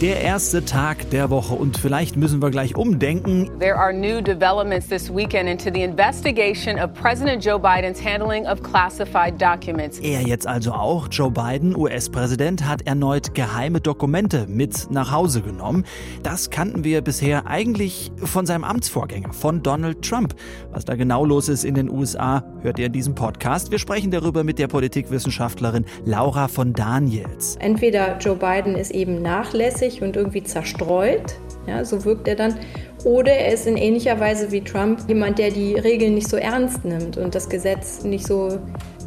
[0.00, 3.50] Der erste Tag der Woche und vielleicht müssen wir gleich umdenken.
[3.58, 8.62] There are new developments this weekend into the investigation of President Joe Biden's handling of
[8.62, 9.98] classified documents.
[9.98, 15.84] Er jetzt also auch, Joe Biden, US-Präsident, hat erneut geheime Dokumente mit nach Hause genommen.
[16.22, 20.36] Das kannten wir bisher eigentlich von seinem Amtsvorgänger, von Donald Trump.
[20.70, 23.72] Was da genau los ist in den USA, hört ihr in diesem Podcast.
[23.72, 27.56] Wir sprechen darüber mit der Politikwissenschaftlerin Laura von Daniels.
[27.58, 31.34] Entweder Joe Biden ist eben nachlässig, sich und irgendwie zerstreut.
[31.66, 32.58] Ja, so wirkt er dann.
[33.04, 36.84] Oder er ist in ähnlicher Weise wie Trump jemand, der die Regeln nicht so ernst
[36.84, 38.58] nimmt und das Gesetz nicht so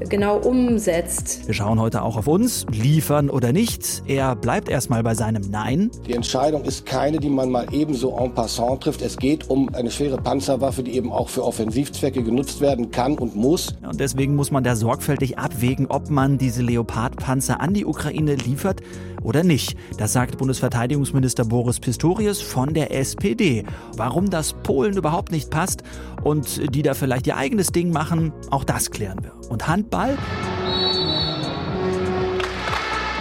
[0.10, 1.48] genau umsetzt.
[1.48, 4.04] Wir schauen heute auch auf uns, liefern oder nicht.
[4.08, 5.92] Er bleibt erstmal bei seinem Nein.
[6.08, 9.02] Die Entscheidung ist keine, die man mal ebenso en passant trifft.
[9.02, 13.36] Es geht um eine schwere Panzerwaffe, die eben auch für Offensivzwecke genutzt werden kann und
[13.36, 13.76] muss.
[13.88, 18.81] Und deswegen muss man da sorgfältig abwägen, ob man diese Leopard-Panzer an die Ukraine liefert
[19.23, 19.78] oder nicht.
[19.97, 23.64] Das sagt Bundesverteidigungsminister Boris Pistorius von der SPD.
[23.95, 25.84] Warum das Polen überhaupt nicht passt
[26.23, 29.34] und die da vielleicht ihr eigenes Ding machen, auch das klären wir.
[29.50, 30.17] Und Handball?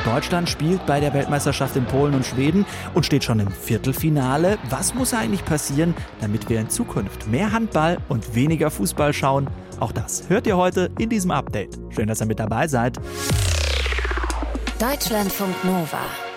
[0.05, 4.59] Deutschland spielt bei der Weltmeisterschaft in Polen und Schweden und steht schon im Viertelfinale.
[4.71, 9.49] Was muss eigentlich passieren, damit wir in Zukunft mehr Handball und weniger Fußball schauen?
[9.79, 11.79] Auch das hört ihr heute in diesem Update.
[11.91, 12.99] Schön, dass ihr mit dabei seid.
[14.79, 16.30] Deutschlandfunk Nova.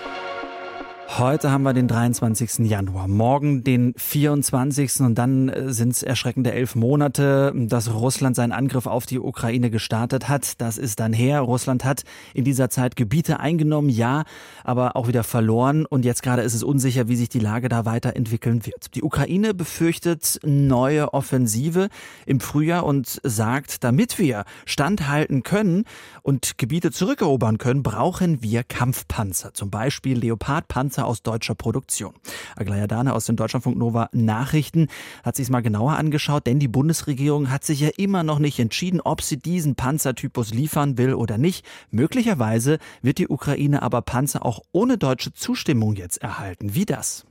[1.19, 2.67] Heute haben wir den 23.
[2.67, 5.01] Januar, morgen den 24.
[5.01, 9.69] und dann äh, sind es erschreckende elf Monate, dass Russland seinen Angriff auf die Ukraine
[9.69, 10.59] gestartet hat.
[10.59, 11.41] Das ist dann her.
[11.41, 12.01] Russland hat
[12.33, 14.23] in dieser Zeit Gebiete eingenommen, ja,
[14.63, 17.85] aber auch wieder verloren und jetzt gerade ist es unsicher, wie sich die Lage da
[17.85, 18.95] weiterentwickeln wird.
[18.95, 21.89] Die Ukraine befürchtet neue Offensive
[22.25, 25.83] im Frühjahr und sagt, damit wir standhalten können
[26.23, 32.13] und Gebiete zurückerobern können, brauchen wir Kampfpanzer, zum Beispiel Leopardpanzer Panzer aus deutscher Produktion.
[32.55, 34.87] Aglaya Dane aus den Deutschlandfunk Nova Nachrichten
[35.23, 39.01] hat sich mal genauer angeschaut, denn die Bundesregierung hat sich ja immer noch nicht entschieden,
[39.01, 41.65] ob sie diesen Panzertypus liefern will oder nicht.
[41.91, 46.75] Möglicherweise wird die Ukraine aber Panzer auch ohne deutsche Zustimmung jetzt erhalten.
[46.75, 47.25] Wie das?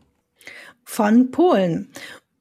[0.84, 1.90] Von Polen.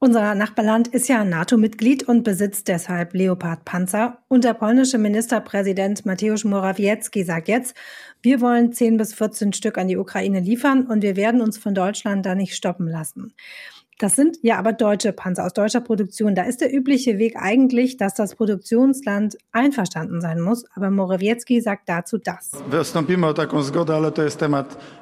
[0.04, 4.18] Unser Nachbarland ist ja NATO-Mitglied und besitzt deshalb Leopard-Panzer.
[4.26, 7.76] Und der polnische Ministerpräsident Mateusz Morawiecki sagt jetzt,
[8.20, 11.76] wir wollen 10 bis 14 Stück an die Ukraine liefern und wir werden uns von
[11.76, 13.32] Deutschland da nicht stoppen lassen.
[13.98, 16.34] Das sind ja aber deutsche Panzer aus deutscher Produktion.
[16.34, 20.64] Da ist der übliche Weg eigentlich, dass das Produktionsland einverstanden sein muss.
[20.74, 22.50] Aber Morawiecki sagt dazu das.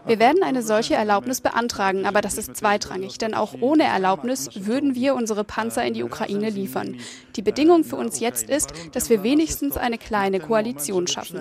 [0.06, 4.94] Wir werden eine solche Erlaubnis beantragen, aber das ist zweitrangig, denn auch ohne Erlaubnis würden
[4.94, 6.96] wir unsere Panzer in die Ukraine liefern.
[7.36, 11.38] Die Bedingung für uns jetzt ist, dass wir wenigstens eine kleine Koalition schaffen.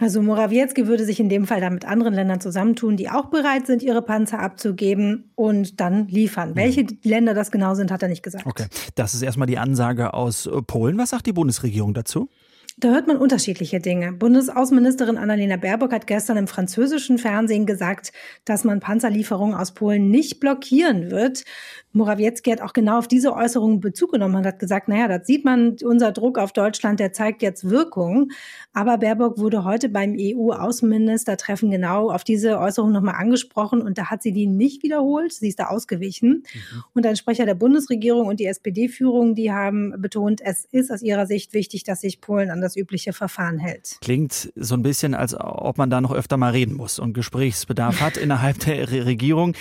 [0.00, 3.66] Also Morawiecki würde sich in dem Fall dann mit anderen Ländern zusammentun, die auch bereit
[3.66, 6.50] sind, ihre Panzer abzugeben und dann liefern.
[6.50, 6.56] Mhm.
[6.56, 8.46] Welche Länder das genau sind, hat er nicht gesagt.
[8.46, 10.96] Okay, das ist erstmal die Ansage aus Polen.
[10.98, 12.30] Was sagt die Bundesregierung dazu?
[12.80, 14.12] Da hört man unterschiedliche Dinge.
[14.12, 18.10] Bundesaußenministerin Annalena Baerbock hat gestern im französischen Fernsehen gesagt,
[18.46, 21.44] dass man Panzerlieferungen aus Polen nicht blockieren wird.
[21.92, 25.44] Morawiecki hat auch genau auf diese Äußerungen Bezug genommen und hat gesagt, naja, das sieht
[25.44, 28.30] man, unser Druck auf Deutschland, der zeigt jetzt Wirkung.
[28.72, 34.22] Aber Baerbock wurde heute beim EU-Außenministertreffen genau auf diese Äußerung nochmal angesprochen und da hat
[34.22, 35.34] sie die nicht wiederholt.
[35.34, 36.44] Sie ist da ausgewichen.
[36.54, 36.84] Mhm.
[36.94, 41.26] Und ein Sprecher der Bundesregierung und die SPD-Führung, die haben betont, es ist aus ihrer
[41.26, 43.98] Sicht wichtig, dass sich Polen an das übliche Verfahren hält.
[44.00, 48.00] Klingt so ein bisschen, als ob man da noch öfter mal reden muss und Gesprächsbedarf
[48.00, 49.54] hat innerhalb der Regierung.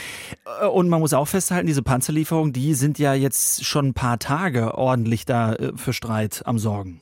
[0.72, 4.20] Und man muss auch festhalten, diese Panzerlieferung Waffenlieferungen, die sind ja jetzt schon ein paar
[4.20, 7.02] Tage ordentlich da äh, für Streit am Sorgen.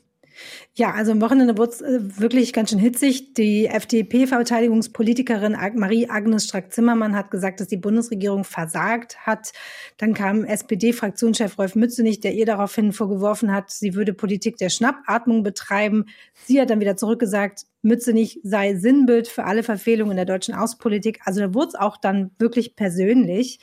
[0.75, 3.33] Ja, also am Wochenende wurde es äh, wirklich ganz schön hitzig.
[3.33, 9.51] Die FDP-Verteidigungspolitikerin Marie-Agnes Strack-Zimmermann hat gesagt, dass die Bundesregierung versagt hat.
[9.97, 15.43] Dann kam SPD-Fraktionschef Rolf Mützenich, der ihr daraufhin vorgeworfen hat, sie würde Politik der Schnappatmung
[15.43, 16.05] betreiben.
[16.45, 21.21] Sie hat dann wieder zurückgesagt, Mützenich sei Sinnbild für alle Verfehlungen in der deutschen Außenpolitik.
[21.25, 23.59] Also da wurde es auch dann wirklich persönlich.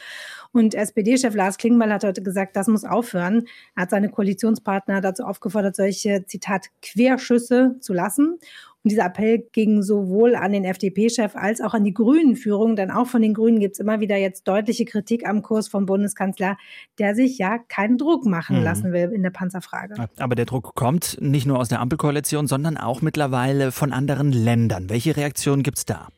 [0.55, 3.49] Und SPD-Chef Lars Klingbeil hat heute gesagt, das muss aufhören.
[3.75, 8.39] Er hat seine Koalitionspartner dazu aufgefordert, solche, Zitat, Querschüsse zu lassen.
[8.85, 13.09] Und dieser Appell ging sowohl an den FDP-Chef als auch an die Grünen-Führung, denn auch
[13.09, 16.57] von den Grünen gibt es immer wieder jetzt deutliche Kritik am Kurs vom Bundeskanzler,
[17.01, 18.63] der sich ja keinen Druck machen mhm.
[18.63, 20.09] lassen will in der Panzerfrage.
[20.19, 24.89] Aber der Druck kommt nicht nur aus der Ampelkoalition, sondern auch mittlerweile von anderen Ländern.
[24.89, 26.09] Welche Reaktionen gibt es da?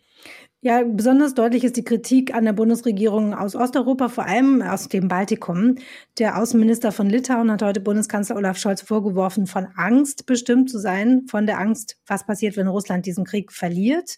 [0.66, 5.06] Ja, besonders deutlich ist die Kritik an der Bundesregierung aus Osteuropa, vor allem aus dem
[5.06, 5.76] Baltikum.
[6.18, 11.22] Der Außenminister von Litauen hat heute Bundeskanzler Olaf Scholz vorgeworfen, von Angst bestimmt zu sein,
[11.30, 14.16] von der Angst, was passiert, wenn Russland diesen Krieg verliert.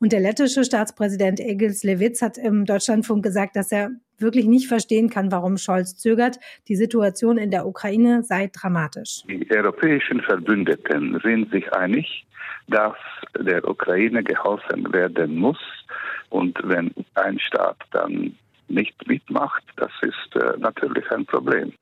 [0.00, 5.10] Und der lettische Staatspräsident Egils Levits hat im Deutschlandfunk gesagt, dass er wirklich nicht verstehen
[5.10, 6.40] kann, warum Scholz zögert.
[6.66, 9.22] Die Situation in der Ukraine sei dramatisch.
[9.28, 12.26] Die europäischen Verbündeten sind sich einig,
[12.68, 12.96] dass
[13.38, 15.58] der Ukraine geholfen werden muss.
[16.30, 18.36] Und wenn ein Staat dann
[18.68, 21.72] nicht mitmacht, das ist äh, natürlich ein Problem.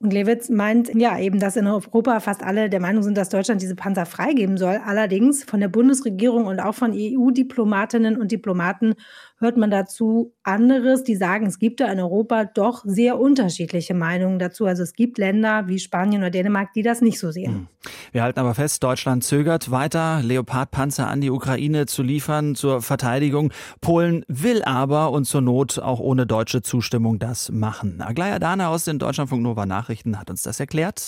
[0.00, 3.62] Und Lewitz meint ja eben, dass in Europa fast alle der Meinung sind, dass Deutschland
[3.62, 4.78] diese Panzer freigeben soll.
[4.84, 8.96] Allerdings von der Bundesregierung und auch von EU-Diplomatinnen und Diplomaten
[9.38, 14.38] hört man dazu anderes, die sagen, es gibt da in Europa doch sehr unterschiedliche Meinungen
[14.38, 14.66] dazu.
[14.66, 17.52] Also es gibt Länder wie Spanien oder Dänemark, die das nicht so sehen.
[17.52, 17.68] Hm.
[18.12, 23.52] Wir halten aber fest, Deutschland zögert weiter, Leopardpanzer an die Ukraine zu liefern zur Verteidigung.
[23.80, 28.00] Polen will aber und zur Not auch ohne deutsche Zustimmung das machen.
[28.00, 31.02] Aglaya Dana aus den Deutschlandfunk Nova Nachrichten hat uns das erklärt.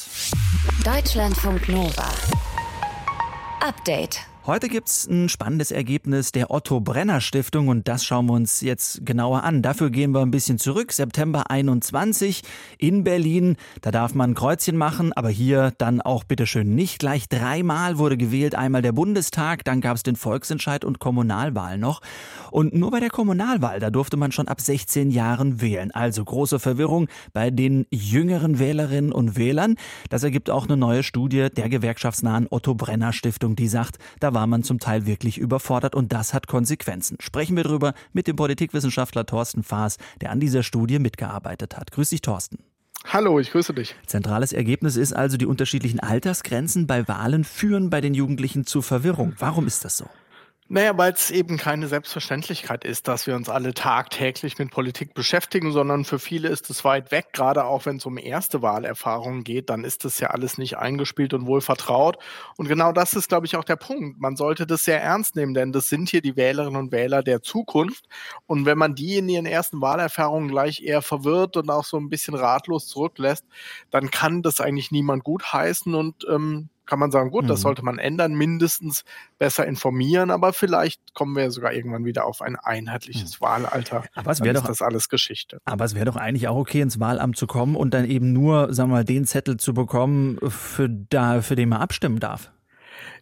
[0.85, 2.09] Deutschlandfunk Nova.
[3.61, 4.21] Update.
[4.47, 9.05] Heute gibt's ein spannendes Ergebnis der Otto Brenner Stiftung und das schauen wir uns jetzt
[9.05, 9.61] genauer an.
[9.61, 10.93] Dafür gehen wir ein bisschen zurück.
[10.93, 12.43] September 21
[12.79, 13.57] in Berlin.
[13.81, 17.01] Da darf man ein Kreuzchen machen, aber hier dann auch bitteschön nicht.
[17.01, 18.55] Gleich dreimal wurde gewählt.
[18.55, 22.01] Einmal der Bundestag, dann gab's den Volksentscheid und Kommunalwahl noch.
[22.53, 25.91] Und nur bei der Kommunalwahl, da durfte man schon ab 16 Jahren wählen.
[25.91, 29.75] Also große Verwirrung bei den jüngeren Wählerinnen und Wählern.
[30.09, 34.47] Das ergibt auch eine neue Studie der gewerkschaftsnahen Otto Brenner Stiftung, die sagt, da war
[34.47, 37.17] man zum Teil wirklich überfordert und das hat Konsequenzen.
[37.21, 41.91] Sprechen wir darüber mit dem Politikwissenschaftler Thorsten Faas, der an dieser Studie mitgearbeitet hat.
[41.91, 42.59] Grüß dich, Thorsten.
[43.07, 43.97] Hallo, ich grüße dich.
[44.05, 49.33] Zentrales Ergebnis ist also, die unterschiedlichen Altersgrenzen bei Wahlen führen bei den Jugendlichen zu Verwirrung.
[49.39, 50.05] Warum ist das so?
[50.69, 55.71] Naja, weil es eben keine Selbstverständlichkeit ist, dass wir uns alle tagtäglich mit Politik beschäftigen,
[55.71, 57.29] sondern für viele ist es weit weg.
[57.33, 61.35] Gerade auch wenn es um erste Wahlerfahrungen geht, dann ist das ja alles nicht eingespielt
[61.35, 62.19] und wohl vertraut.
[62.57, 64.19] Und genau das ist, glaube ich, auch der Punkt.
[64.19, 67.43] Man sollte das sehr ernst nehmen, denn das sind hier die Wählerinnen und Wähler der
[67.43, 68.07] Zukunft.
[68.47, 72.11] Und wenn man die in ihren ersten Wahlerfahrungen gleich eher verwirrt und auch so ein
[72.11, 73.45] bisschen ratlos zurücklässt,
[73.93, 77.49] dann kann das eigentlich niemand gutheißen und ähm, kann man sagen, gut, mhm.
[77.49, 79.05] das sollte man ändern, mindestens
[79.39, 83.45] besser informieren, aber vielleicht kommen wir sogar irgendwann wieder auf ein einheitliches mhm.
[83.45, 84.05] Wahlalter.
[84.15, 85.59] Aber es wäre doch das alles Geschichte.
[85.65, 88.73] Aber es wäre doch eigentlich auch okay, ins Wahlamt zu kommen und dann eben nur,
[88.73, 92.51] sagen wir mal, den Zettel zu bekommen, für, da, für den man abstimmen darf.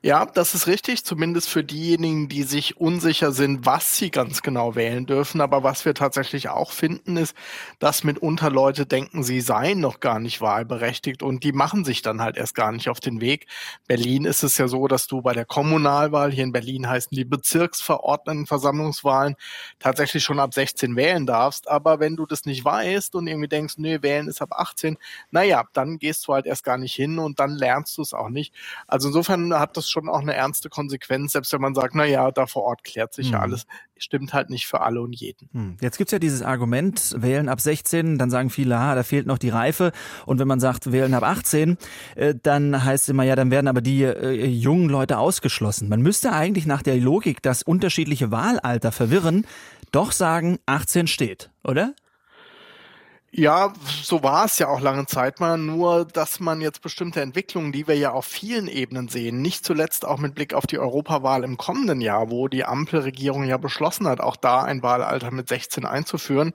[0.02, 4.75] Ja, das ist richtig, zumindest für diejenigen, die sich unsicher sind, was sie ganz genau
[4.75, 5.40] wählen dürfen.
[5.40, 7.34] Aber was wir tatsächlich auch finden, ist,
[7.78, 12.20] dass mitunter Leute denken, sie seien noch gar nicht wahlberechtigt und die machen sich dann
[12.20, 13.46] halt erst gar nicht auf den Weg.
[13.86, 17.25] Berlin ist es ja so, dass du bei der Kommunalwahl, hier in Berlin heißen die
[17.25, 19.37] Bezirksverordnetenversammlungswahlen,
[19.78, 21.69] tatsächlich schon ab 16 wählen darfst.
[21.69, 24.98] Aber wenn du das nicht weißt und irgendwie denkst, nee, wählen ist ab 18,
[25.30, 28.28] naja, dann gehst du halt erst gar nicht hin und dann lernst du es auch
[28.28, 28.52] nicht.
[28.87, 32.31] Also insofern hat das schon auch eine ernste Konsequenz, selbst wenn man sagt, na ja,
[32.31, 33.32] da vor Ort klärt sich mhm.
[33.35, 33.67] ja alles.
[33.97, 35.49] Stimmt halt nicht für alle und jeden.
[35.53, 35.76] Mhm.
[35.81, 39.38] Jetzt gibt's ja dieses Argument, wählen ab 16, dann sagen viele, ah, da fehlt noch
[39.38, 39.93] die Reife.
[40.26, 41.76] Und wenn man sagt, wählen ab 18,
[42.17, 45.88] äh, dann heißt es immer, ja, dann werden aber die äh, jungen Leute ausgeschlossen.
[45.88, 49.47] Man müsste eigentlich nach der Logik, das unterschiedliche Wahlalter verwirren,
[49.93, 51.94] doch sagen, 18 steht, oder?
[53.36, 53.72] Ja,
[54.04, 57.88] so war es ja auch lange Zeit mal, nur dass man jetzt bestimmte Entwicklungen, die
[57.88, 61.56] wir ja auf vielen Ebenen sehen, nicht zuletzt auch mit Blick auf die Europawahl im
[61.56, 66.52] kommenden Jahr, wo die Ampelregierung ja beschlossen hat, auch da ein Wahlalter mit 16 einzuführen.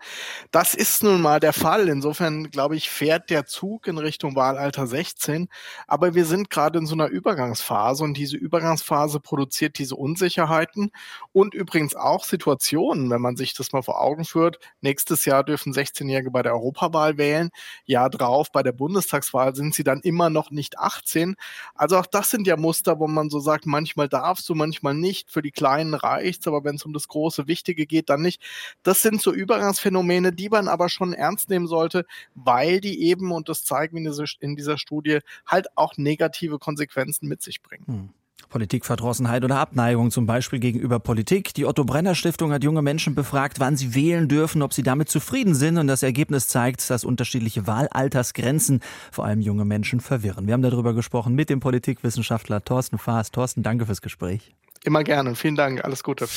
[0.52, 1.90] Das ist nun mal der Fall.
[1.90, 5.50] Insofern, glaube ich, fährt der Zug in Richtung Wahlalter 16.
[5.86, 10.92] Aber wir sind gerade in so einer Übergangsphase und diese Übergangsphase produziert diese Unsicherheiten
[11.34, 14.60] und übrigens auch Situationen, wenn man sich das mal vor Augen führt.
[14.80, 17.50] Nächstes Jahr dürfen 16-Jährige bei der Europawahl Europawahl wählen.
[17.86, 21.36] Jahr drauf bei der Bundestagswahl sind sie dann immer noch nicht 18.
[21.76, 25.32] Also auch das sind ja Muster, wo man so sagt, manchmal darfst du, manchmal nicht.
[25.32, 28.42] Für die Kleinen reicht's, aber wenn es um das große Wichtige geht, dann nicht.
[28.84, 33.50] Das sind so Übergangsphänomene, die man aber schon ernst nehmen sollte, weil die eben, und
[33.50, 37.86] das zeigen wir in dieser Studie, halt auch negative Konsequenzen mit sich bringen.
[37.88, 38.10] Hm.
[38.50, 41.54] Politikverdrossenheit oder Abneigung zum Beispiel gegenüber Politik.
[41.54, 45.10] Die Otto Brenner Stiftung hat junge Menschen befragt, wann sie wählen dürfen, ob sie damit
[45.10, 45.78] zufrieden sind.
[45.78, 50.48] Und das Ergebnis zeigt, dass unterschiedliche Wahlaltersgrenzen vor allem junge Menschen verwirren.
[50.48, 53.32] Wir haben darüber gesprochen mit dem Politikwissenschaftler Thorsten Faas.
[53.32, 54.54] Thorsten, danke fürs Gespräch.
[54.84, 55.36] Immer gerne.
[55.36, 55.84] Vielen Dank.
[55.84, 56.28] Alles Gute.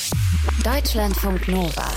[0.63, 1.87] Deutschlandfunk Nova.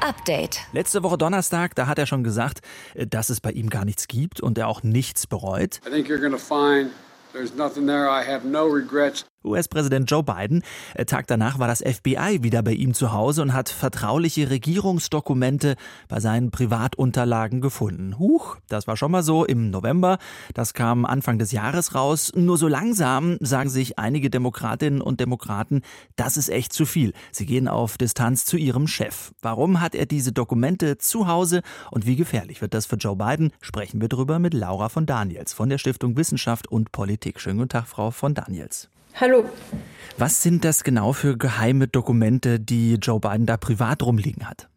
[0.00, 0.60] Update.
[0.72, 2.60] Letzte Woche Donnerstag, da hat er schon gesagt,
[2.94, 5.80] dass es bei ihm gar nichts gibt und er auch nichts bereut.
[5.86, 6.90] I think you're find
[7.34, 8.08] There's nothing there.
[8.08, 9.24] I have no regrets.
[9.44, 10.62] US-Präsident Joe Biden.
[10.94, 15.76] Äh, Tag danach war das FBI wieder bei ihm zu Hause und hat vertrauliche Regierungsdokumente
[16.08, 18.18] bei seinen Privatunterlagen gefunden.
[18.18, 20.18] Huch, das war schon mal so im November.
[20.54, 22.32] Das kam Anfang des Jahres raus.
[22.34, 25.82] Nur so langsam sagen sich einige Demokratinnen und Demokraten,
[26.16, 27.12] das ist echt zu viel.
[27.32, 29.32] Sie gehen auf Distanz zu ihrem Chef.
[29.42, 33.52] Warum hat er diese Dokumente zu Hause und wie gefährlich wird das für Joe Biden?
[33.60, 37.40] Sprechen wir darüber mit Laura von Daniels von der Stiftung Wissenschaft und Politik.
[37.40, 38.88] Schönen guten Tag, Frau von Daniels.
[39.16, 39.44] Hallo.
[40.18, 44.68] Was sind das genau für geheime Dokumente, die Joe Biden da privat rumliegen hat?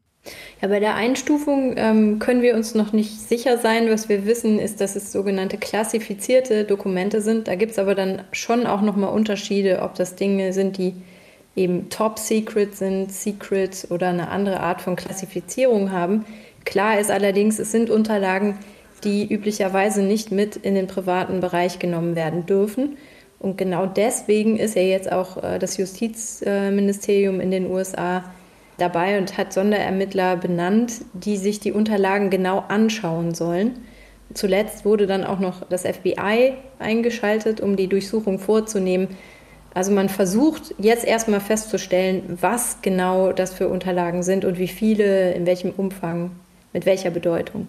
[0.62, 3.90] Ja, bei der Einstufung ähm, können wir uns noch nicht sicher sein.
[3.90, 7.48] Was wir wissen, ist, dass es sogenannte klassifizierte Dokumente sind.
[7.48, 10.94] Da gibt es aber dann schon auch nochmal Unterschiede, ob das Dinge sind, die
[11.56, 16.26] eben Top Secret sind, Secret oder eine andere Art von Klassifizierung haben.
[16.64, 18.60] Klar ist allerdings, es sind Unterlagen,
[19.04, 22.98] die üblicherweise nicht mit in den privaten Bereich genommen werden dürfen.
[23.40, 28.24] Und genau deswegen ist ja jetzt auch äh, das Justizministerium in den USA
[28.78, 33.80] dabei und hat Sonderermittler benannt, die sich die Unterlagen genau anschauen sollen.
[34.34, 39.08] Zuletzt wurde dann auch noch das FBI eingeschaltet, um die Durchsuchung vorzunehmen.
[39.74, 45.34] Also man versucht jetzt erstmal festzustellen, was genau das für Unterlagen sind und wie viele,
[45.34, 46.32] in welchem Umfang,
[46.74, 47.68] mit welcher Bedeutung.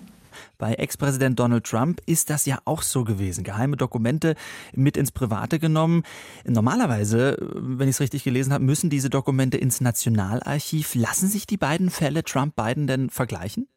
[0.59, 3.45] Bei Ex-Präsident Donald Trump ist das ja auch so gewesen.
[3.45, 4.35] Geheime Dokumente
[4.75, 6.03] mit ins Private genommen.
[6.45, 10.97] Normalerweise, wenn ich es richtig gelesen habe, müssen diese Dokumente ins Nationalarchiv.
[10.97, 13.69] Lassen sich die beiden Fälle Trump-Biden denn vergleichen?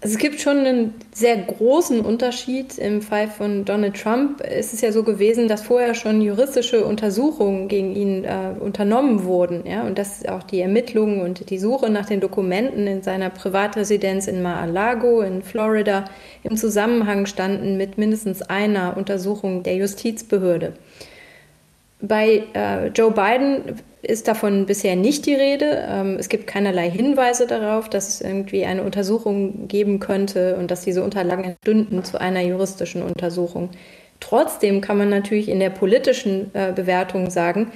[0.00, 2.78] Also es gibt schon einen sehr großen Unterschied.
[2.78, 7.68] Im Fall von Donald Trump ist es ja so gewesen, dass vorher schon juristische Untersuchungen
[7.68, 9.66] gegen ihn äh, unternommen wurden.
[9.66, 9.82] Ja?
[9.82, 14.42] Und dass auch die Ermittlungen und die Suche nach den Dokumenten in seiner Privatresidenz in
[14.42, 16.04] Mar-a-Lago in Florida
[16.44, 20.74] im Zusammenhang standen mit mindestens einer Untersuchung der Justizbehörde.
[22.00, 25.84] Bei äh, Joe Biden ist davon bisher nicht die Rede.
[25.88, 30.82] Ähm, es gibt keinerlei Hinweise darauf, dass es irgendwie eine Untersuchung geben könnte und dass
[30.82, 33.70] diese Unterlagen entstünden zu einer juristischen Untersuchung.
[34.20, 37.72] Trotzdem kann man natürlich in der politischen äh, Bewertung sagen,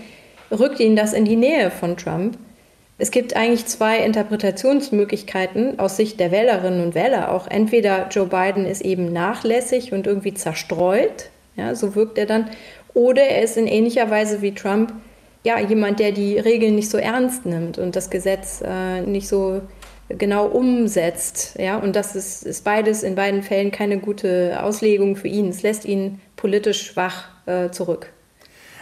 [0.51, 2.39] rückt ihn das in die Nähe von Trump.
[2.99, 7.49] Es gibt eigentlich zwei Interpretationsmöglichkeiten aus Sicht der Wählerinnen und Wähler auch.
[7.49, 12.49] Entweder Joe Biden ist eben nachlässig und irgendwie zerstreut, ja, so wirkt er dann,
[12.95, 14.93] oder er ist in ähnlicher Weise wie Trump
[15.45, 19.63] ja jemand, der die Regeln nicht so ernst nimmt und das Gesetz äh, nicht so
[20.09, 21.57] genau umsetzt.
[21.59, 21.79] Ja?
[21.79, 25.49] Und das ist, ist, beides in beiden Fällen keine gute Auslegung für ihn.
[25.49, 28.13] Es lässt ihn politisch schwach äh, zurück.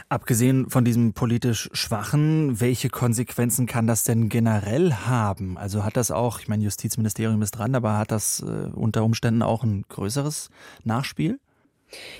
[0.08, 5.56] Abgesehen von diesem politisch Schwachen, welche Konsequenzen kann das denn generell haben?
[5.56, 9.42] Also hat das auch, ich meine, Justizministerium ist dran, aber hat das äh, unter Umständen
[9.42, 10.50] auch ein größeres
[10.82, 11.38] Nachspiel?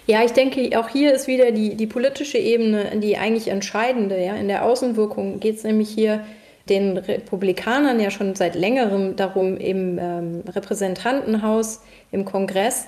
[0.07, 4.23] Ja, ich denke, auch hier ist wieder die, die politische Ebene die eigentlich entscheidende.
[4.23, 4.35] Ja?
[4.35, 6.25] In der Außenwirkung geht es nämlich hier
[6.69, 11.81] den Republikanern ja schon seit längerem darum, im ähm, Repräsentantenhaus,
[12.13, 12.87] im Kongress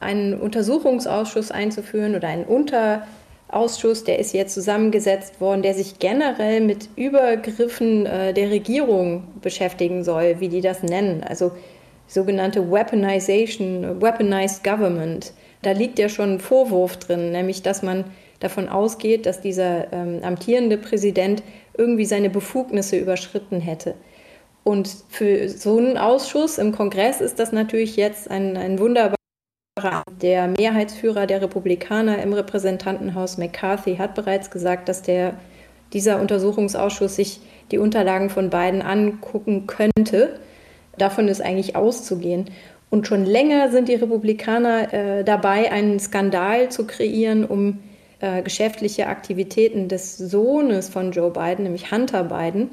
[0.00, 6.88] einen Untersuchungsausschuss einzuführen oder einen Unterausschuss, der ist jetzt zusammengesetzt worden, der sich generell mit
[6.96, 11.24] Übergriffen äh, der Regierung beschäftigen soll, wie die das nennen.
[11.26, 11.52] Also
[12.06, 15.32] sogenannte Weaponization, Weaponized Government.
[15.62, 18.04] Da liegt ja schon ein Vorwurf drin, nämlich dass man
[18.40, 21.42] davon ausgeht, dass dieser ähm, amtierende Präsident
[21.76, 23.94] irgendwie seine Befugnisse überschritten hätte.
[24.64, 29.14] Und für so einen Ausschuss im Kongress ist das natürlich jetzt ein, ein wunderbarer.
[30.20, 35.34] Der Mehrheitsführer der Republikaner im Repräsentantenhaus McCarthy hat bereits gesagt, dass der,
[35.92, 37.40] dieser Untersuchungsausschuss sich
[37.70, 40.38] die Unterlagen von beiden angucken könnte.
[40.98, 42.50] Davon ist eigentlich auszugehen.
[42.92, 47.78] Und schon länger sind die Republikaner äh, dabei, einen Skandal zu kreieren, um
[48.20, 52.68] äh, geschäftliche Aktivitäten des Sohnes von Joe Biden, nämlich Hunter Biden.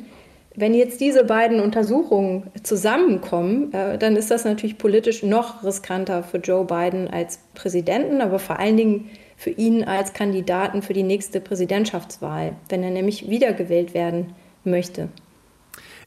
[0.55, 6.39] Wenn jetzt diese beiden Untersuchungen zusammenkommen, äh, dann ist das natürlich politisch noch riskanter für
[6.39, 11.39] Joe Biden als Präsidenten, aber vor allen Dingen für ihn als Kandidaten für die nächste
[11.39, 14.33] Präsidentschaftswahl, wenn er nämlich wiedergewählt werden
[14.65, 15.07] möchte.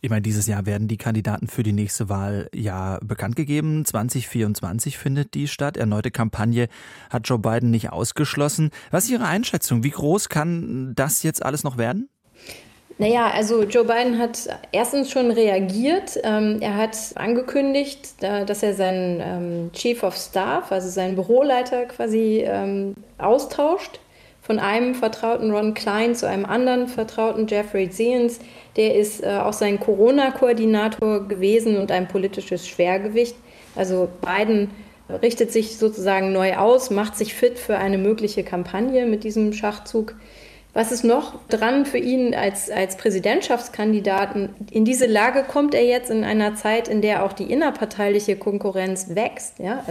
[0.05, 3.85] Ich meine, dieses Jahr werden die Kandidaten für die nächste Wahl ja bekannt gegeben.
[3.85, 5.77] 2024 findet die statt.
[5.77, 6.67] Erneute Kampagne
[7.09, 8.71] hat Joe Biden nicht ausgeschlossen.
[8.91, 9.85] Was ist Ihre Einschätzung?
[9.85, 12.09] Wie groß kann das jetzt alles noch werden?
[12.99, 16.19] Naja, also Joe Biden hat erstens schon reagiert.
[16.25, 22.43] Ähm, er hat angekündigt, dass er seinen ähm, Chief of Staff, also seinen Büroleiter quasi
[22.45, 24.01] ähm, austauscht
[24.43, 28.41] von einem vertrauten Ron Klein zu einem anderen vertrauten Jeffrey Zients.
[28.77, 33.37] Der ist äh, auch sein Corona-Koordinator gewesen und ein politisches Schwergewicht.
[33.77, 34.71] Also Biden
[35.09, 40.15] richtet sich sozusagen neu aus, macht sich fit für eine mögliche Kampagne mit diesem Schachzug.
[40.75, 44.49] Was ist noch dran für ihn als, als Präsidentschaftskandidaten?
[44.71, 49.15] In diese Lage kommt er jetzt in einer Zeit, in der auch die innerparteiliche Konkurrenz
[49.15, 49.59] wächst.
[49.59, 49.85] Ja?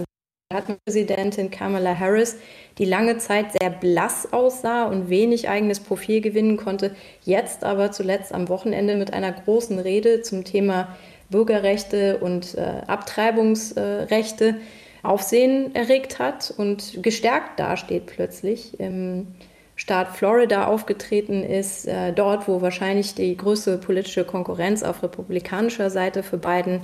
[0.85, 2.37] Präsidentin Kamala Harris,
[2.77, 8.33] die lange Zeit sehr blass aussah und wenig eigenes Profil gewinnen konnte, jetzt aber zuletzt
[8.33, 10.95] am Wochenende mit einer großen Rede zum Thema
[11.29, 14.55] Bürgerrechte und äh, Abtreibungsrechte
[15.03, 18.79] Aufsehen erregt hat und gestärkt dasteht plötzlich.
[18.79, 19.27] Im
[19.75, 26.21] Staat Florida aufgetreten ist, äh, dort, wo wahrscheinlich die größte politische Konkurrenz auf republikanischer Seite
[26.21, 26.81] für Biden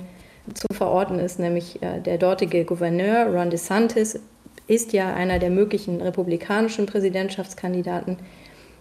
[0.54, 4.20] zu verorten ist, nämlich äh, der dortige Gouverneur Ron DeSantis
[4.66, 8.18] ist ja einer der möglichen republikanischen Präsidentschaftskandidaten.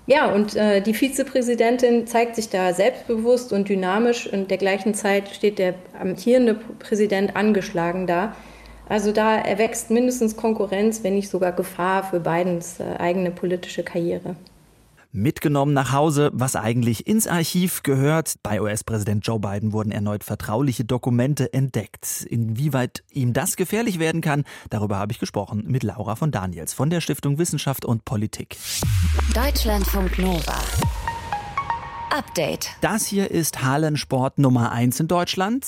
[0.05, 5.29] Ja, und äh, die Vizepräsidentin zeigt sich da selbstbewusst und dynamisch und der gleichen Zeit
[5.29, 8.35] steht der amtierende Präsident angeschlagen da.
[8.89, 14.35] Also da erwächst mindestens Konkurrenz, wenn nicht sogar Gefahr für Bidens äh, eigene politische Karriere
[15.11, 18.35] mitgenommen nach Hause, was eigentlich ins Archiv gehört.
[18.43, 22.25] Bei US-Präsident Joe Biden wurden erneut vertrauliche Dokumente entdeckt.
[22.29, 26.89] Inwieweit ihm das gefährlich werden kann, darüber habe ich gesprochen mit Laura von Daniels von
[26.89, 28.57] der Stiftung Wissenschaft und Politik.
[29.33, 30.59] Deutschlandfunk Nova.
[32.09, 32.69] Update.
[32.81, 35.67] Das hier ist Hallensport Nummer 1 in Deutschland.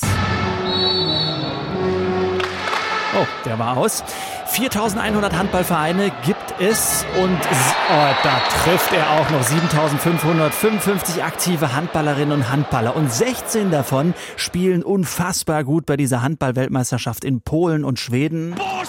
[3.20, 4.04] Oh, der war aus.
[4.48, 12.50] 4100 Handballvereine gibt es und oh, da trifft er auch noch 7555 aktive Handballerinnen und
[12.50, 18.56] Handballer und 16 davon spielen unfassbar gut bei dieser Handballweltmeisterschaft in Polen und Schweden.
[18.56, 18.84] Boah,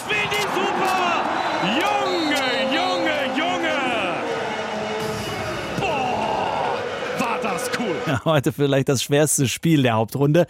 [8.25, 10.47] Heute vielleicht das schwerste Spiel der Hauptrunde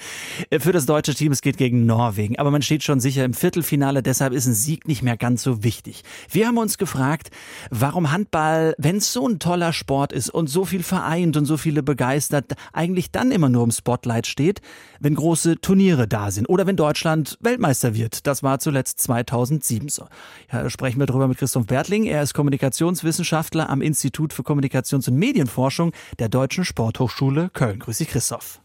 [0.58, 1.32] für das deutsche Team.
[1.32, 4.88] Es geht gegen Norwegen, aber man steht schon sicher im Viertelfinale, deshalb ist ein Sieg
[4.88, 6.02] nicht mehr ganz so wichtig.
[6.30, 7.30] Wir haben uns gefragt,
[7.70, 11.56] warum Handball, wenn es so ein toller Sport ist und so viel vereint und so
[11.56, 14.60] viele begeistert, eigentlich dann immer nur im Spotlight steht,
[14.98, 18.26] wenn große Turniere da sind oder wenn Deutschland Weltmeister wird.
[18.26, 20.06] Das war zuletzt 2007 so.
[20.52, 22.04] Ja, sprechen wir drüber mit Christoph Bertling.
[22.04, 27.78] Er ist Kommunikationswissenschaftler am Institut für Kommunikations- und Medienforschung der Deutschen Sporthochschule Köln.
[27.78, 28.62] Grüß dich, Christoph.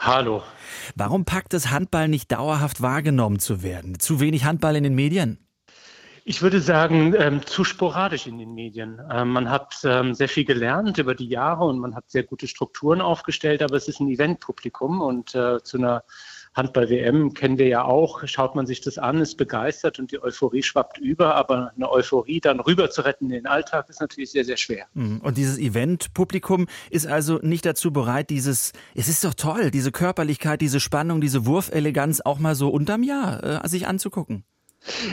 [0.00, 0.42] Hallo.
[0.96, 4.00] Warum packt es Handball nicht dauerhaft wahrgenommen zu werden?
[4.00, 5.38] Zu wenig Handball in den Medien?
[6.24, 9.00] Ich würde sagen, ähm, zu sporadisch in den Medien.
[9.12, 12.48] Ähm, man hat ähm, sehr viel gelernt über die Jahre und man hat sehr gute
[12.48, 16.02] Strukturen aufgestellt, aber es ist ein Eventpublikum und äh, zu einer
[16.56, 20.62] Handball-WM kennen wir ja auch, schaut man sich das an, ist begeistert und die Euphorie
[20.62, 24.44] schwappt über, aber eine Euphorie dann rüber zu retten in den Alltag ist natürlich sehr,
[24.44, 24.86] sehr schwer.
[24.94, 25.20] Mhm.
[25.20, 30.60] Und dieses Event-Publikum ist also nicht dazu bereit, dieses, es ist doch toll, diese Körperlichkeit,
[30.62, 34.44] diese Spannung, diese Wurfeleganz auch mal so unterm Jahr äh, sich anzugucken.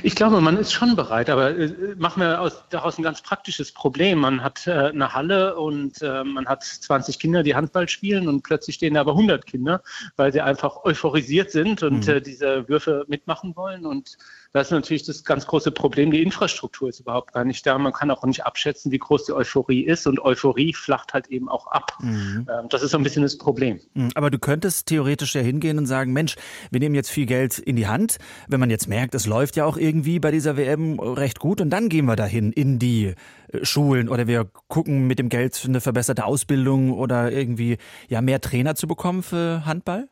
[0.04, 3.72] Ich glaube, man ist schon bereit, aber äh, machen wir aus, daraus ein ganz praktisches
[3.72, 4.20] Problem.
[4.20, 8.44] Man hat äh, eine Halle und äh, man hat 20 Kinder, die Handball spielen und
[8.44, 9.82] plötzlich stehen da aber 100 Kinder,
[10.16, 12.14] weil sie einfach euphorisiert sind und mhm.
[12.14, 14.18] Äh, diese Würfe mitmachen wollen und
[14.54, 16.12] das ist natürlich das ganz große Problem.
[16.12, 17.76] Die Infrastruktur ist überhaupt gar nicht da.
[17.80, 20.06] Man kann auch nicht abschätzen, wie groß die Euphorie ist.
[20.06, 21.98] Und Euphorie flacht halt eben auch ab.
[22.00, 22.48] Mhm.
[22.48, 23.80] Ähm, das ist so ein bisschen das Problem.
[23.96, 24.12] Mhm.
[24.14, 26.36] Aber du könntest theoretisch ja hingehen und sagen, Mensch,
[26.70, 28.18] wir nehmen jetzt viel Geld in die Hand.
[28.48, 31.60] Wenn man jetzt merkt, es läuft ja auch irgendwie bei dieser WM recht gut.
[31.60, 33.16] Und dann gehen wir dahin in die
[33.48, 38.40] äh, Schulen oder wir gucken mit dem Geld eine verbesserte Ausbildung oder irgendwie ja mehr
[38.40, 40.10] Trainer zu bekommen für Handball?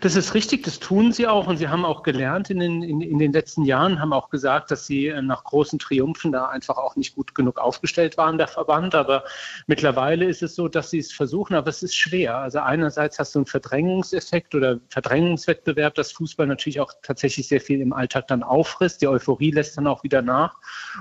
[0.00, 3.00] Das ist richtig, das tun sie auch und sie haben auch gelernt in den, in,
[3.00, 6.76] in, den letzten Jahren, haben auch gesagt, dass sie äh, nach großen Triumphen da einfach
[6.76, 8.94] auch nicht gut genug aufgestellt waren, der Verband.
[8.94, 9.24] Aber
[9.66, 12.36] mittlerweile ist es so, dass sie es versuchen, aber es ist schwer.
[12.36, 17.80] Also einerseits hast du einen Verdrängungseffekt oder Verdrängungswettbewerb, dass Fußball natürlich auch tatsächlich sehr viel
[17.80, 19.00] im Alltag dann auffrisst.
[19.00, 20.56] Die Euphorie lässt dann auch wieder nach.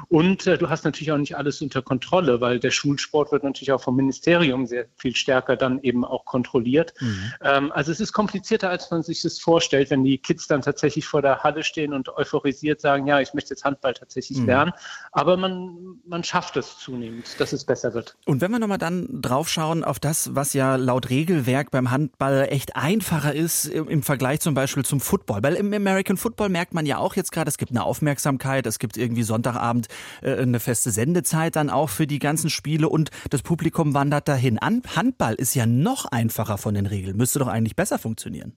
[0.07, 3.73] Und äh, du hast natürlich auch nicht alles unter Kontrolle, weil der Schulsport wird natürlich
[3.73, 6.93] auch vom Ministerium sehr viel stärker dann eben auch kontrolliert.
[7.01, 7.33] Mhm.
[7.41, 10.61] Ähm, also es ist kompliziert komplizierter, als man sich das vorstellt, wenn die Kids dann
[10.61, 14.45] tatsächlich vor der Halle stehen und euphorisiert sagen, ja, ich möchte jetzt Handball tatsächlich mhm.
[14.45, 14.71] lernen.
[15.11, 18.15] Aber man, man schafft es zunehmend, dass es besser wird.
[18.25, 22.75] Und wenn wir nochmal dann draufschauen auf das, was ja laut Regelwerk beim Handball echt
[22.75, 25.43] einfacher ist im Vergleich zum Beispiel zum Football.
[25.43, 28.79] Weil im American Football merkt man ja auch jetzt gerade, es gibt eine Aufmerksamkeit, es
[28.79, 29.87] gibt irgendwie Sonntagabend
[30.21, 34.59] äh, eine feste Sendezeit dann auch für die ganzen Spiele und das Publikum wandert dahin.
[34.59, 38.50] An Handball ist ja noch einfacher von den Regeln, müsste doch eigentlich besser funktionieren.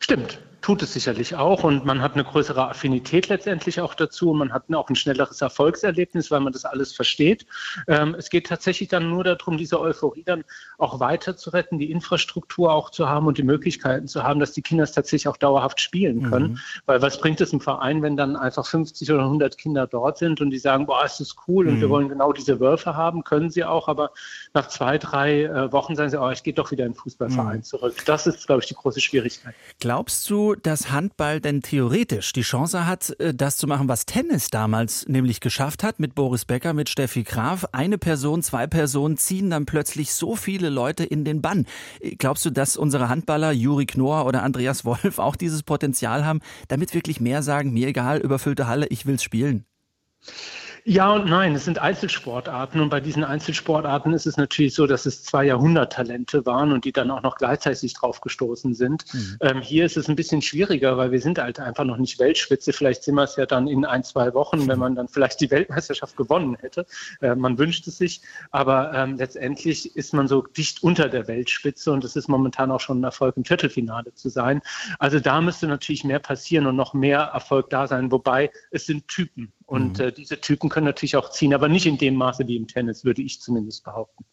[0.00, 0.38] Stimmt.
[0.62, 4.52] Tut es sicherlich auch und man hat eine größere Affinität letztendlich auch dazu und man
[4.52, 7.46] hat auch ein schnelleres Erfolgserlebnis, weil man das alles versteht.
[7.88, 10.44] Ähm, es geht tatsächlich dann nur darum, diese Euphorie dann
[10.78, 14.52] auch weiter zu retten, die Infrastruktur auch zu haben und die Möglichkeiten zu haben, dass
[14.52, 16.52] die Kinder es tatsächlich auch dauerhaft spielen können.
[16.52, 16.58] Mhm.
[16.86, 20.40] Weil was bringt es im Verein, wenn dann einfach 50 oder 100 Kinder dort sind
[20.40, 21.92] und die sagen, boah, ist das cool und wir mhm.
[21.92, 24.12] wollen genau diese Würfe haben, können sie auch, aber
[24.54, 27.58] nach zwei, drei äh, Wochen sagen sie, oh, ich gehe doch wieder in den Fußballverein
[27.58, 27.64] mhm.
[27.64, 27.96] zurück.
[28.06, 29.54] Das ist, glaube ich, die große Schwierigkeit.
[29.80, 34.50] Glaubst du, dass Handball denn theoretisch die Chance hat, äh, das zu machen, was Tennis
[34.50, 37.66] damals nämlich geschafft hat, mit Boris Becker, mit Steffi Graf?
[37.72, 41.66] Eine Person, zwei Personen ziehen dann plötzlich so viele Leute in den Bann.
[42.18, 46.94] Glaubst du, dass unsere Handballer, Juri Knorr oder Andreas Wolf, auch dieses Potenzial haben, damit
[46.94, 49.64] wirklich mehr sagen, mir egal, überfüllte Halle, ich will's spielen?
[50.84, 55.06] Ja und nein, es sind Einzelsportarten und bei diesen Einzelsportarten ist es natürlich so, dass
[55.06, 59.04] es zwei Jahrhunderttalente waren und die dann auch noch gleichzeitig drauf gestoßen sind.
[59.12, 59.36] Mhm.
[59.42, 62.72] Ähm, hier ist es ein bisschen schwieriger, weil wir sind halt einfach noch nicht Weltspitze.
[62.72, 65.52] Vielleicht sind wir es ja dann in ein, zwei Wochen, wenn man dann vielleicht die
[65.52, 66.84] Weltmeisterschaft gewonnen hätte.
[67.20, 71.92] Äh, man wünscht es sich, aber ähm, letztendlich ist man so dicht unter der Weltspitze
[71.92, 74.60] und es ist momentan auch schon ein Erfolg im Viertelfinale zu sein.
[74.98, 79.06] Also da müsste natürlich mehr passieren und noch mehr Erfolg da sein, wobei es sind
[79.06, 79.52] Typen.
[79.66, 80.04] Und mhm.
[80.04, 83.04] äh, diese Typen können natürlich auch ziehen, aber nicht in dem Maße wie im Tennis,
[83.04, 84.24] würde ich zumindest behaupten.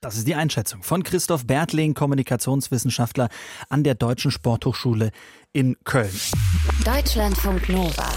[0.00, 3.30] Das ist die Einschätzung von Christoph Bertling, Kommunikationswissenschaftler
[3.70, 5.12] an der Deutschen Sporthochschule
[5.54, 6.12] in Köln.
[6.84, 8.12] Deutschlandfunk Nova.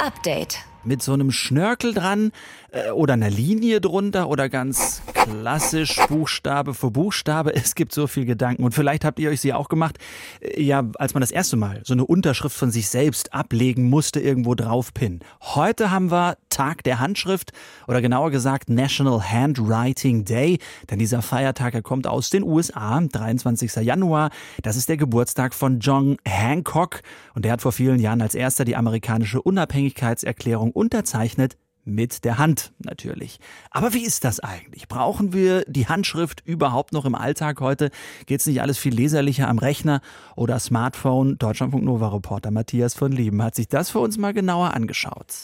[0.00, 0.58] Update.
[0.84, 2.32] Mit so einem Schnörkel dran
[2.72, 7.54] äh, oder einer Linie drunter oder ganz klassisch Buchstabe für Buchstabe.
[7.62, 9.98] Es gibt so viel Gedanken und vielleicht habt ihr euch sie auch gemacht.
[10.40, 14.20] Äh, ja, als man das erste Mal so eine Unterschrift von sich selbst ablegen musste,
[14.20, 15.20] irgendwo draufpinnen.
[15.40, 17.52] Heute haben wir Tag der Handschrift
[17.86, 20.58] oder genauer gesagt National Handwriting Day,
[20.90, 23.76] denn dieser Feiertag, er kommt aus den USA, 23.
[23.76, 24.30] Januar.
[24.62, 27.02] Das ist der Geburtstag von John Hancock
[27.34, 32.72] und der hat vor vielen Jahren als erster die amerikanische Unabhängigkeitserklärung unterzeichnet mit der Hand
[32.78, 33.38] natürlich.
[33.70, 34.88] Aber wie ist das eigentlich?
[34.88, 37.90] Brauchen wir die Handschrift überhaupt noch im Alltag heute?
[38.26, 40.00] Geht es nicht alles viel leserlicher am Rechner
[40.36, 41.38] oder Smartphone?
[41.38, 45.34] Deutschlandfunk Nova Reporter Matthias von Lieben hat sich das für uns mal genauer angeschaut.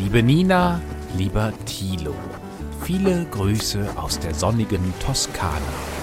[0.00, 0.80] Liebe Nina,
[1.16, 2.14] lieber Thilo,
[2.82, 5.93] viele Grüße aus der sonnigen Toskana.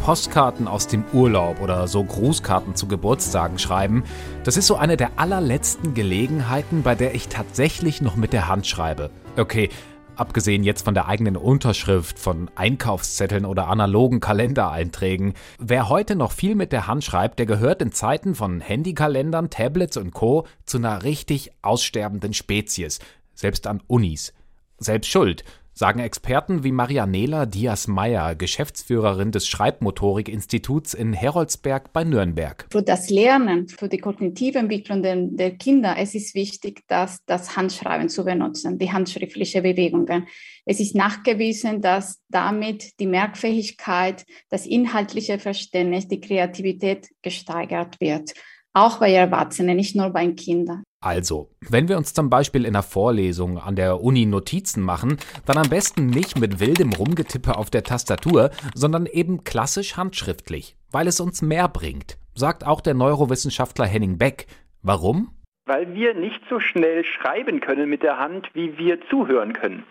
[0.00, 4.02] Postkarten aus dem Urlaub oder so Grußkarten zu Geburtstagen schreiben,
[4.44, 8.66] das ist so eine der allerletzten Gelegenheiten, bei der ich tatsächlich noch mit der Hand
[8.66, 9.10] schreibe.
[9.36, 9.68] Okay,
[10.16, 15.34] abgesehen jetzt von der eigenen Unterschrift, von Einkaufszetteln oder analogen Kalendereinträgen.
[15.58, 19.98] Wer heute noch viel mit der Hand schreibt, der gehört in Zeiten von Handykalendern, Tablets
[19.98, 20.46] und Co.
[20.64, 23.00] zu einer richtig aussterbenden Spezies.
[23.34, 24.32] Selbst an Unis.
[24.78, 25.44] Selbst schuld
[25.80, 32.66] sagen Experten wie Marianela Diaz-Meyer, Geschäftsführerin des Schreibmotorik-Instituts in Heroldsberg bei Nürnberg.
[32.70, 37.56] Für das Lernen, für die kognitive Entwicklung der, der Kinder, es ist wichtig, dass das
[37.56, 40.26] Handschreiben zu benutzen, die handschriftliche Bewegungen.
[40.66, 48.34] Es ist nachgewiesen, dass damit die Merkfähigkeit, das inhaltliche Verständnis, die Kreativität gesteigert wird.
[48.74, 50.84] Auch bei Erwachsenen, nicht nur bei Kindern.
[51.02, 55.56] Also, wenn wir uns zum Beispiel in der Vorlesung an der Uni Notizen machen, dann
[55.56, 61.18] am besten nicht mit wildem Rumgetippe auf der Tastatur, sondern eben klassisch handschriftlich, weil es
[61.18, 64.46] uns mehr bringt, sagt auch der Neurowissenschaftler Henning Beck.
[64.82, 65.30] Warum?
[65.64, 69.84] Weil wir nicht so schnell schreiben können mit der Hand, wie wir zuhören können.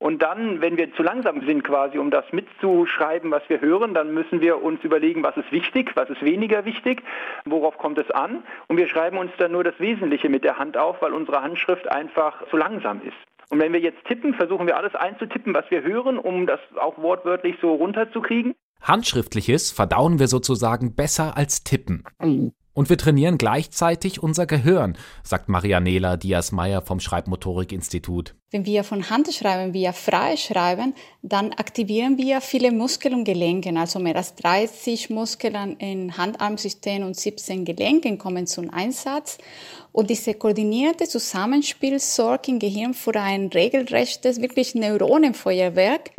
[0.00, 4.14] Und dann, wenn wir zu langsam sind quasi, um das mitzuschreiben, was wir hören, dann
[4.14, 7.02] müssen wir uns überlegen, was ist wichtig, was ist weniger wichtig,
[7.44, 8.42] worauf kommt es an.
[8.66, 11.86] Und wir schreiben uns dann nur das Wesentliche mit der Hand auf, weil unsere Handschrift
[11.92, 13.12] einfach zu langsam ist.
[13.50, 16.96] Und wenn wir jetzt tippen, versuchen wir alles einzutippen, was wir hören, um das auch
[16.96, 18.54] wortwörtlich so runterzukriegen.
[18.80, 22.04] Handschriftliches verdauen wir sozusagen besser als tippen.
[22.72, 28.36] Und wir trainieren gleichzeitig unser Gehirn, sagt Marianela Diaz-Meyer vom Schreibmotorik-Institut.
[28.52, 33.72] Wenn wir von Hand schreiben, wir frei schreiben, dann aktivieren wir viele Muskeln und Gelenke.
[33.76, 39.38] Also mehr als 30 Muskeln im Handarmsystem und 17 Gelenken kommen zum Einsatz.
[39.92, 46.12] Und diese koordinierte Zusammenspiel sorgt im Gehirn für ein regelrechtes, wirklich Neuronenfeuerwerk.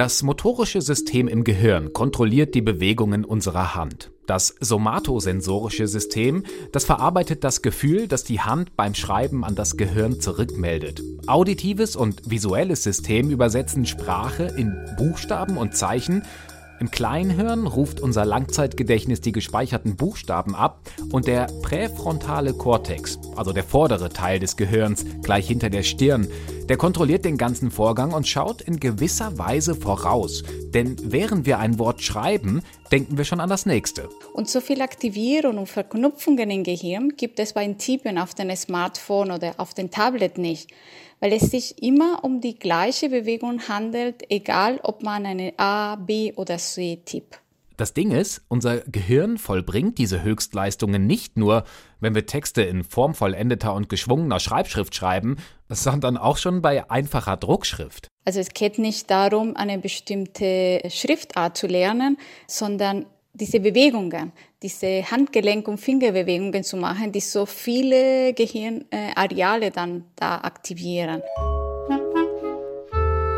[0.00, 4.10] Das motorische System im Gehirn kontrolliert die Bewegungen unserer Hand.
[4.26, 10.18] Das somatosensorische System, das verarbeitet das Gefühl, das die Hand beim Schreiben an das Gehirn
[10.18, 11.02] zurückmeldet.
[11.26, 16.22] Auditives und visuelles System übersetzen Sprache in Buchstaben und Zeichen.
[16.80, 20.80] Im Kleinhirn ruft unser Langzeitgedächtnis die gespeicherten Buchstaben ab
[21.12, 26.26] und der präfrontale Kortex, also der vordere Teil des Gehirns, gleich hinter der Stirn,
[26.70, 30.44] Der kontrolliert den ganzen Vorgang und schaut in gewisser Weise voraus.
[30.72, 34.08] Denn während wir ein Wort schreiben, denken wir schon an das nächste.
[34.34, 39.32] Und so viel Aktivierung und Verknüpfungen im Gehirn gibt es beim Tippen auf dem Smartphone
[39.32, 40.70] oder auf dem Tablet nicht,
[41.18, 46.34] weil es sich immer um die gleiche Bewegung handelt, egal ob man eine A, B
[46.36, 47.40] oder C tippt.
[47.80, 51.64] Das Ding ist, unser Gehirn vollbringt diese Höchstleistungen nicht nur,
[51.98, 55.38] wenn wir Texte in formvollendeter und geschwungener Schreibschrift schreiben,
[55.70, 58.08] sondern auch schon bei einfacher Druckschrift.
[58.24, 65.68] Also es geht nicht darum, eine bestimmte Schriftart zu lernen, sondern diese Bewegungen, diese Handgelenk-
[65.68, 71.22] und Fingerbewegungen zu machen, die so viele Gehirnareale dann da aktivieren.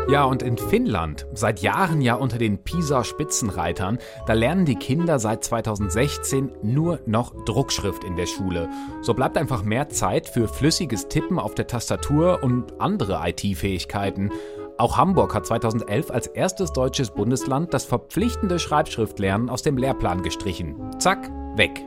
[0.09, 5.43] Ja, und in Finnland, seit Jahren ja unter den PISA-Spitzenreitern, da lernen die Kinder seit
[5.43, 8.69] 2016 nur noch Druckschrift in der Schule.
[9.01, 14.31] So bleibt einfach mehr Zeit für flüssiges Tippen auf der Tastatur und andere IT-Fähigkeiten.
[14.77, 20.75] Auch Hamburg hat 2011 als erstes deutsches Bundesland das verpflichtende Schreibschriftlernen aus dem Lehrplan gestrichen.
[20.99, 21.83] Zack, weg.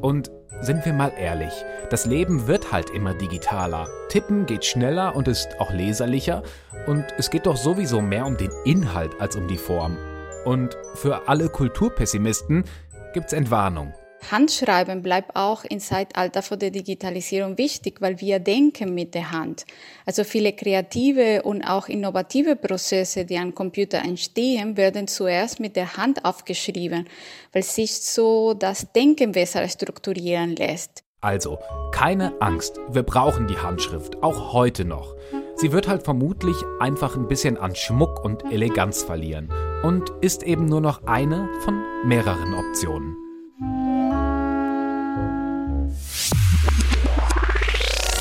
[0.00, 1.52] Und sind wir mal ehrlich,
[1.90, 3.88] das Leben wird halt immer digitaler.
[4.08, 6.42] Tippen geht schneller und ist auch leserlicher
[6.86, 9.96] und es geht doch sowieso mehr um den Inhalt als um die Form.
[10.44, 12.64] Und für alle Kulturpessimisten
[13.12, 13.92] gibt's Entwarnung.
[14.30, 19.64] Handschreiben bleibt auch im Zeitalter von der Digitalisierung wichtig, weil wir denken mit der Hand.
[20.06, 25.96] Also viele kreative und auch innovative Prozesse, die am Computer entstehen, werden zuerst mit der
[25.96, 27.08] Hand aufgeschrieben,
[27.52, 31.02] weil sich so das Denken besser strukturieren lässt.
[31.22, 31.58] Also,
[31.92, 35.14] keine Angst, wir brauchen die Handschrift, auch heute noch.
[35.54, 39.52] Sie wird halt vermutlich einfach ein bisschen an Schmuck und Eleganz verlieren
[39.82, 43.29] und ist eben nur noch eine von mehreren Optionen.